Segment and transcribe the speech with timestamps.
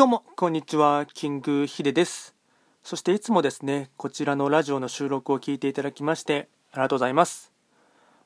[0.00, 1.04] どうも、こんにちは。
[1.12, 2.34] キングヒデです。
[2.82, 7.52] そしていつもですね、こちらのラジオの収録を聞いていただきまして、ありがとうございます。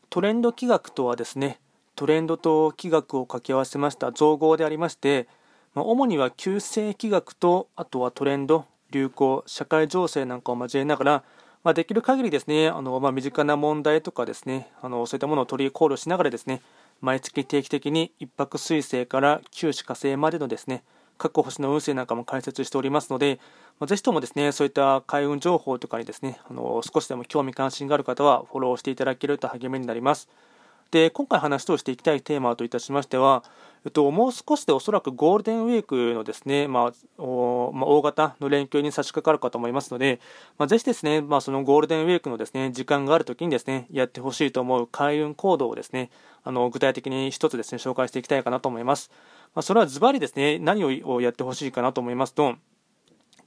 [0.09, 1.59] トレンド企画とはですね、
[1.97, 5.27] トレンドと企画を掛け合わせました造語でありまして、
[5.75, 11.25] まあ、主には旧世企画と、あとはトレンド、流行、社会情勢なんかを交えながら、
[11.65, 16.63] まあ、できる限りですね、あのまあ、身近な問題とかですね、あのそういったものを取り考慮しながらですね、
[17.01, 20.85] 毎月定期的に一泊水星から九死火星までのですね、
[21.19, 23.39] 各星の運勢なんかも解説しておりますので、
[23.81, 30.29] まあ、ぜひともですね、そういった開運情報とかにですね、あの少しでも興味関心がある方はフォローしていただけると励みになります。
[30.91, 33.43] で、今回話をしていきたいテーマといたしましては、
[33.85, 40.21] えっと、もう少しでおそらくゴールデンウィークのですね、まあ、おまあ、大型の連休に差し掛かるかと思いますので、
[40.57, 46.11] まあ、ぜひですね、まあ、そのゴールデンウィークのですね、時間があるときにですね、やってほしいと思う開運行動をですね、
[46.45, 49.11] あの、具体的に一つですね、紹介していきたいかなと思います。
[49.55, 52.57] まあ、それはズバリですね、何をやってほしいかなと思いますと、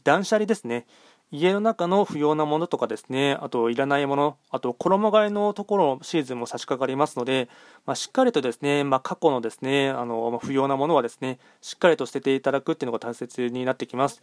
[0.04, 0.86] 断捨離ですね。
[1.30, 7.50] 家の中の不要なものとかですね、あといらないもの、あと衣替えのところのシーズンも差し掛かりますので、
[7.86, 14.22] まあ、しっかりとですね、まあ、過去のですね、あの不要なものはですね、しっかりと捨てていただくっていうのが大切になってきます。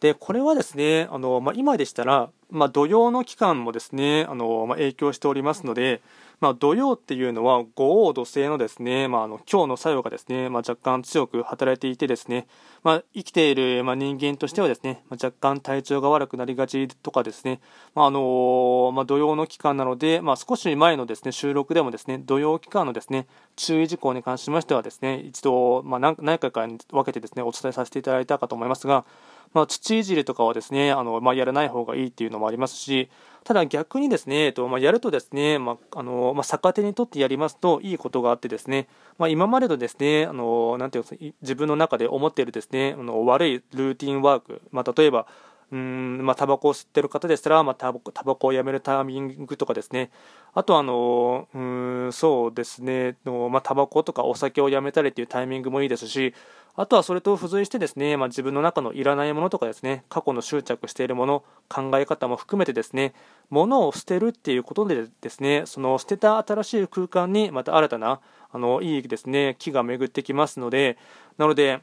[0.00, 6.00] で、これはですね、あのまあ、今でしたら、ま土曜の期間もですね、あのま影響しておりますので、
[6.38, 12.46] まあ、土曜っていうのは五王土星のですね、まあ、あの今日の作用がですね、まあ、若干強く働いていてですね、
[12.82, 17.60] まあ、生きている、まあ、人間としてはですね、まあ、若干体調が悪くなりがちとかですね、
[17.94, 29.06] まああのまあ、土曜の期間なので、まあ、少し前のですね収録でもですね土曜期間のですね注意事項に関しましてはですね一度、まあ、何何回かに分けてですねお伝えさせていただいたかと思いますが、
[29.52, 33.08] まあ、土いじりとかはですねあの、まあ、やらない方がいいっていうのもありますし、
[33.44, 45.26] ただ逆にですね、えっとまあ、やるとですね、まああのまあ、逆手にとってやりますといいことがあってですね、まあ、今までのですね、あのなんていう自分の中で思っているですね、あの悪いルーティンワーク、まあ、例えば、
[45.72, 50.10] うんまあ、タバコを吸ってる方でしたら、まあ、タバコタバコをやめるタイミングとかですね、
[50.54, 56.34] あとあの、うんそうですね、のまあ、タバコとかお酒をやめたりというタイミングもいいですし、
[56.76, 63.14] あとはそれと付随してですね、まあ、自分の中のいらないものとかですね、過去の執着しているもの、考え方も含めてですね、
[63.50, 68.20] 物を捨てるっていうことでですね、その捨てた新しい空間にまた新たな
[68.52, 70.98] あのいいですね、木が巡ってきますので、
[71.38, 71.80] なので、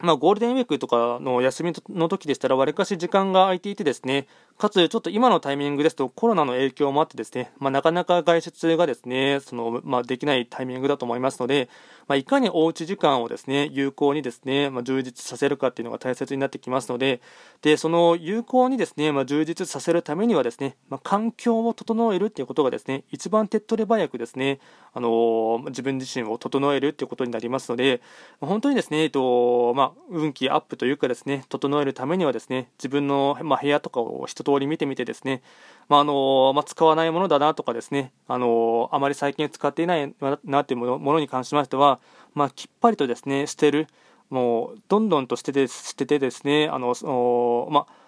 [0.00, 4.26] まあ、ゴールデンウィークとかの休みの時でしたら、わりかし時間が空いていてですね、
[4.58, 11.68] かつ、ちょっと今のタイミングですと、コロナの影響もあってですね、まあ、なかなか外出がですね、その、まあ、できないタイミングだと思いますので、
[12.08, 17.20] まあ、いかにおうち時間をですね、有効にですね、ま、充実させるかっていうのが大切になってきますので、
[17.60, 24.60] で、その有効にですね、ま、充実させるためにはですね、ま、環境を整えるっていうことがですね、一番手っ取り早くですね、
[24.94, 28.00] あのー、自分自身を整えるっていうことになりますので、
[28.40, 35.42] 本当にですね、えっと、ま、運気アップというかですね、整えるためにはですね、自分の、ま、部屋とかを一通り見てみてですね、
[35.88, 40.14] まあ、あのまあ、使わないものだなとかですね、あのあまり最近使っていない
[40.44, 41.98] なというものに関しましては、
[42.34, 43.88] まあ、きっぱりとですね捨てる、
[44.30, 48.05] もうどんどんと捨てて捨ててですね、あのまあ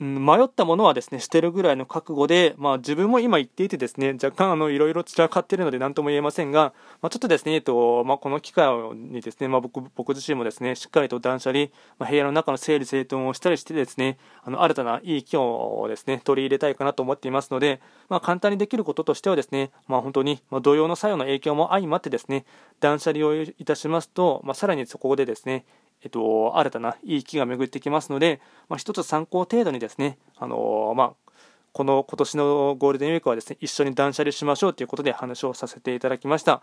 [0.00, 11.66] 迷ったものはですね捨てるぐらいの覚悟で、まあ、自分も今言っていてですね若干あのいろいろ散らかっているので何とも言えませんが、まあ、ちょっとですね、えっとまあ、この機会にですね、まあ、僕僕自身もですねしっかりと断捨離、
[11.98, 22.44] まあ、部屋の中の整理整頓をしたりしてですねあの新たないい機能をですね取り入れたいかなと思っていますので、まあ、簡単にできることとしてはですね、まあ、本当に、まあ、同様の作用の影響も相まってですね
[22.80, 25.64] 断捨離をいたしますと、まあ、さらにそこでですね
[26.04, 31.12] えっと、新たないい気が巡ってきますので、まあ、一つ参考程度にですね、あのー、まあ、
[31.72, 36.62] この今年のゴールデンウィークはですね、一緒に断捨離しましょうということで話をさせていただきました。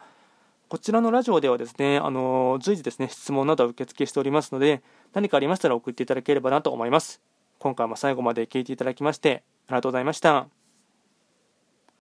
[0.69, 7.19] こちらのラジオではですね、あのー、随時ですね、質問など受付しておりますので、何かありましたら送っていただければなと思います。
[7.57, 10.60] 今回も最後まで聞いていただきまして、ありがとうございました。